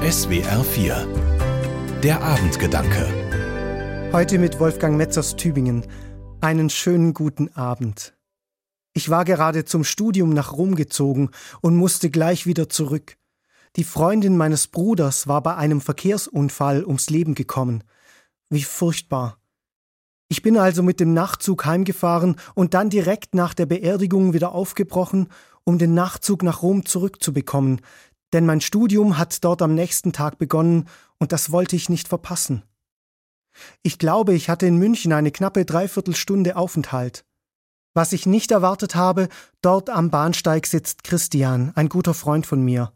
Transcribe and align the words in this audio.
SWR 0.00 0.64
4 0.64 2.00
Der 2.02 2.22
Abendgedanke 2.22 3.06
Heute 4.12 4.38
mit 4.38 4.58
Wolfgang 4.58 4.96
Metz 4.96 5.18
aus 5.18 5.36
Tübingen. 5.36 5.84
Einen 6.40 6.70
schönen 6.70 7.12
guten 7.12 7.54
Abend. 7.54 8.14
Ich 8.94 9.10
war 9.10 9.26
gerade 9.26 9.66
zum 9.66 9.84
Studium 9.84 10.30
nach 10.30 10.54
Rom 10.54 10.74
gezogen 10.74 11.28
und 11.60 11.76
musste 11.76 12.08
gleich 12.08 12.46
wieder 12.46 12.70
zurück. 12.70 13.18
Die 13.76 13.84
Freundin 13.84 14.38
meines 14.38 14.68
Bruders 14.68 15.28
war 15.28 15.42
bei 15.42 15.56
einem 15.56 15.82
Verkehrsunfall 15.82 16.82
ums 16.82 17.10
Leben 17.10 17.34
gekommen. 17.34 17.84
Wie 18.48 18.62
furchtbar. 18.62 19.36
Ich 20.28 20.40
bin 20.40 20.56
also 20.56 20.82
mit 20.82 20.98
dem 21.00 21.12
Nachtzug 21.12 21.66
heimgefahren 21.66 22.36
und 22.54 22.72
dann 22.72 22.88
direkt 22.88 23.34
nach 23.34 23.52
der 23.52 23.66
Beerdigung 23.66 24.32
wieder 24.32 24.52
aufgebrochen, 24.52 25.28
um 25.64 25.76
den 25.76 25.92
Nachtzug 25.92 26.42
nach 26.42 26.62
Rom 26.62 26.86
zurückzubekommen, 26.86 27.82
denn 28.32 28.46
mein 28.46 28.60
Studium 28.60 29.18
hat 29.18 29.44
dort 29.44 29.62
am 29.62 29.74
nächsten 29.74 30.12
Tag 30.12 30.38
begonnen 30.38 30.88
und 31.18 31.32
das 31.32 31.50
wollte 31.52 31.76
ich 31.76 31.88
nicht 31.88 32.08
verpassen. 32.08 32.62
Ich 33.82 33.98
glaube, 33.98 34.34
ich 34.34 34.48
hatte 34.48 34.66
in 34.66 34.76
München 34.76 35.12
eine 35.12 35.30
knappe 35.30 35.64
Dreiviertelstunde 35.64 36.56
Aufenthalt. 36.56 37.24
Was 37.92 38.12
ich 38.12 38.24
nicht 38.26 38.52
erwartet 38.52 38.94
habe, 38.94 39.28
dort 39.62 39.90
am 39.90 40.10
Bahnsteig 40.10 40.66
sitzt 40.66 41.02
Christian, 41.02 41.72
ein 41.74 41.88
guter 41.88 42.14
Freund 42.14 42.46
von 42.46 42.62
mir. 42.62 42.92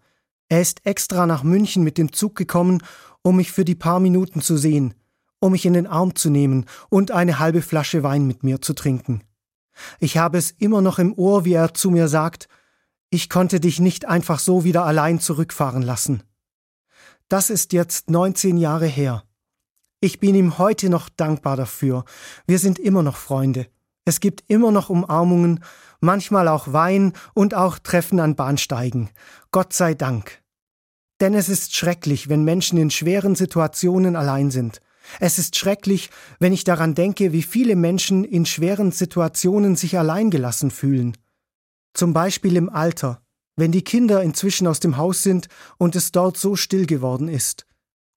Er 0.48 0.60
ist 0.60 0.86
extra 0.86 1.27
nach 1.27 1.42
München 1.42 1.82
mit 1.82 1.98
dem 1.98 2.12
Zug 2.12 2.36
gekommen, 2.36 2.82
um 3.22 3.36
mich 3.36 3.50
für 3.50 3.64
die 3.64 3.74
paar 3.74 3.98
Minuten 3.98 4.41
zu 4.41 4.56
sehen, 4.56 4.94
um 5.41 5.52
mich 5.52 5.66
in 5.66 5.72
den 5.72 5.88
Arm 5.88 6.14
zu 6.14 6.30
nehmen 6.30 6.66
und 6.91 7.10
eine 7.10 7.41
halbe 7.41 7.62
Flasche 7.62 8.02
Wein 8.02 8.27
mit 8.27 8.44
mir 8.44 8.60
zu 8.60 8.72
trinken. 8.72 9.22
Ich 9.98 10.16
habe 10.16 10.38
es 10.38 10.52
immer 10.52 10.80
noch 10.80 11.00
im 11.00 11.12
Ohr, 11.14 11.44
wie 11.44 11.55
er 11.55 11.74
zu 11.74 11.91
mir 11.91 12.06
sagt, 12.06 12.48
ich 13.14 13.30
konnte 13.30 13.60
dich 13.60 13.78
nicht 13.78 14.06
einfach 14.06 14.41
so 14.41 14.64
wieder 14.64 14.84
allein 14.84 15.20
zurückfahren 15.20 15.82
lassen. 15.82 16.24
Das 17.28 17.48
ist 17.48 17.72
jetzt 17.72 18.10
19 18.10 18.56
Jahre 18.56 18.88
her. 18.88 19.22
Ich 20.00 20.19
bin 20.19 20.34
ihm 20.34 20.58
heute 20.58 20.91
noch 20.91 21.08
dankbar 21.08 21.56
dafür. 21.56 22.05
Wir 22.48 22.58
sind 22.58 22.80
immer 22.80 23.05
noch 23.05 23.16
Freunde. 23.16 23.69
Es 24.05 24.19
gibt 24.19 24.42
immer 24.48 24.72
noch 24.72 24.91
Umarmungen, 24.91 25.62
manchmal 26.00 26.48
auch 26.48 26.72
Wein 26.72 27.12
und 27.34 27.55
auch 27.55 27.78
Treffen 27.78 28.19
an 28.19 28.34
Bahnsteigen. 28.34 29.11
Gott 29.53 29.72
sei 29.72 29.94
Dank. 29.94 30.42
Denn 31.20 31.34
es 31.34 31.48
ist 31.48 31.77
schrecklich, 31.77 32.28
wenn 32.28 32.42
Menschen 32.42 32.78
in 32.78 32.91
schweren 32.91 33.36
Situationen 33.36 34.16
allein 34.16 34.50
sind. 34.50 34.81
Es 35.20 35.38
ist 35.38 35.55
schrecklich, 35.56 36.10
wenn 36.41 36.53
ich 36.53 36.64
daran 36.64 36.97
denke, 36.97 37.33
wie 37.33 37.42
viele 37.42 37.77
Menschen 37.77 38.25
in 38.25 38.44
schweren 38.44 38.91
Situationen 38.91 39.77
sich 39.77 39.97
allein 39.97 40.31
gelassen 40.31 40.72
fühlen. 40.72 41.16
Zum 41.95 42.12
Beispiel 42.12 42.56
im 42.56 42.69
Alter, 42.69 43.23
wenn 43.56 43.73
die 43.73 43.84
Kinder 43.84 44.23
inzwischen 44.23 44.67
aus 44.67 44.81
dem 44.81 44.97
Haus 44.97 45.23
sind 45.23 45.47
und 45.78 45.95
es 45.97 46.12
dort 46.12 46.37
so 46.37 46.56
still 46.56 46.87
geworden 46.87 47.28
ist. 47.28 47.67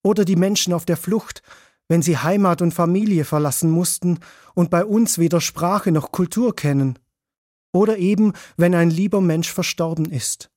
Oder 0.03 0.25
die 0.25 0.35
Menschen 0.35 0.73
auf 0.73 0.85
der 0.85 0.97
Flucht, 0.97 1.43
wenn 1.87 2.01
sie 2.01 2.17
Heimat 2.17 2.61
und 2.61 2.73
Familie 2.73 3.23
verlassen 3.23 3.69
mussten 3.69 4.19
und 4.55 4.69
bei 4.69 4.83
uns 4.83 5.19
weder 5.19 5.41
Sprache 5.41 5.91
noch 5.91 6.11
Kultur 6.11 6.55
kennen. 6.55 6.99
Oder 7.71 7.97
eben, 7.97 8.33
wenn 8.57 8.73
ein 8.73 8.89
lieber 8.89 9.21
Mensch 9.21 9.51
verstorben 9.51 10.05
ist. 10.05 10.49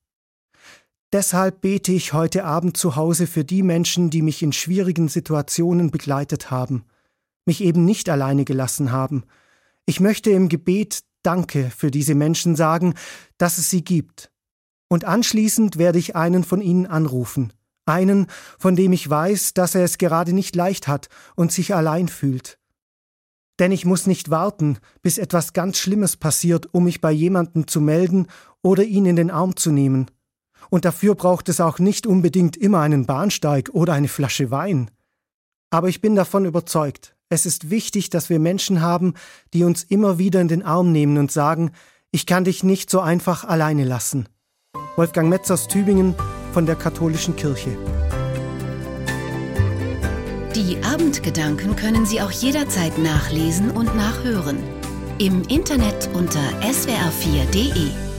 Deshalb 1.12 1.60
bete 1.60 1.92
ich 1.92 2.12
heute 2.12 2.44
Abend 2.44 2.76
zu 2.76 2.96
Hause 2.96 3.26
für 3.26 3.44
die 3.44 3.62
Menschen, 3.62 4.10
die 4.10 4.22
mich 4.22 4.42
in 4.42 4.52
schwierigen 4.52 5.08
Situationen 5.08 5.90
begleitet 5.90 6.50
haben, 6.50 6.84
mich 7.44 7.62
eben 7.62 7.84
nicht 7.84 8.08
alleine 8.08 8.44
gelassen 8.44 8.92
haben. 8.92 9.24
Ich 9.86 9.98
möchte 9.98 10.30
im 10.30 10.48
Gebet 10.48 11.02
Danke 11.22 11.70
für 11.70 11.90
diese 11.90 12.14
Menschen 12.14 12.56
sagen, 12.56 12.94
dass 13.38 13.58
es 13.58 13.70
sie 13.70 13.84
gibt. 13.84 14.30
Und 14.88 15.04
anschließend 15.04 15.78
werde 15.78 15.98
ich 15.98 16.16
einen 16.16 16.44
von 16.44 16.60
ihnen 16.60 16.86
anrufen, 16.86 17.52
einen, 17.86 18.26
von 18.58 18.74
dem 18.74 18.92
ich 18.92 19.08
weiß, 19.08 19.54
dass 19.54 19.74
er 19.74 19.84
es 19.84 19.98
gerade 19.98 20.32
nicht 20.32 20.56
leicht 20.56 20.88
hat 20.88 21.08
und 21.36 21.52
sich 21.52 21.74
allein 21.74 22.08
fühlt. 22.08 22.58
Denn 23.60 23.72
ich 23.72 23.84
muss 23.84 24.06
nicht 24.06 24.30
warten, 24.30 24.78
bis 25.02 25.18
etwas 25.18 25.52
ganz 25.52 25.76
Schlimmes 25.76 26.16
passiert, 26.16 26.72
um 26.72 26.84
mich 26.84 27.00
bei 27.02 27.12
jemandem 27.12 27.66
zu 27.66 27.80
melden 27.80 28.26
oder 28.62 28.84
ihn 28.84 29.04
in 29.04 29.16
den 29.16 29.30
Arm 29.30 29.54
zu 29.54 29.70
nehmen. 29.70 30.10
Und 30.70 30.84
dafür 30.84 31.14
braucht 31.14 31.48
es 31.48 31.60
auch 31.60 31.78
nicht 31.78 32.06
unbedingt 32.06 32.56
immer 32.56 32.80
einen 32.80 33.04
Bahnsteig 33.04 33.70
oder 33.72 33.92
eine 33.92 34.08
Flasche 34.08 34.50
Wein. 34.50 34.90
Aber 35.70 35.88
ich 35.88 36.00
bin 36.00 36.16
davon 36.16 36.46
überzeugt, 36.46 37.14
es 37.30 37.46
ist 37.46 37.70
wichtig, 37.70 38.10
dass 38.10 38.28
wir 38.28 38.38
Menschen 38.38 38.82
haben, 38.82 39.14
die 39.54 39.64
uns 39.64 39.84
immer 39.84 40.18
wieder 40.18 40.40
in 40.40 40.48
den 40.48 40.62
Arm 40.62 40.92
nehmen 40.92 41.16
und 41.16 41.32
sagen, 41.32 41.70
ich 42.10 42.26
kann 42.26 42.44
dich 42.44 42.64
nicht 42.64 42.90
so 42.90 43.00
einfach 43.00 43.44
alleine 43.44 43.84
lassen. 43.84 44.28
Wolfgang 44.96 45.28
Metz 45.28 45.50
aus 45.50 45.68
Tübingen 45.68 46.14
von 46.52 46.66
der 46.66 46.74
Katholischen 46.74 47.36
Kirche. 47.36 47.78
Die 50.56 50.82
Abendgedanken 50.82 51.76
können 51.76 52.04
Sie 52.04 52.20
auch 52.20 52.32
jederzeit 52.32 52.98
nachlesen 52.98 53.70
und 53.70 53.94
nachhören. 53.96 54.58
Im 55.18 55.42
Internet 55.42 56.10
unter 56.12 56.40
swr4.de. 56.60 58.09